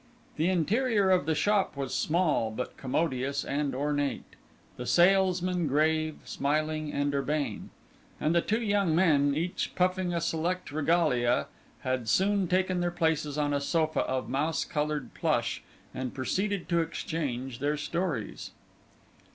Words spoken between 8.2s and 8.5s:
the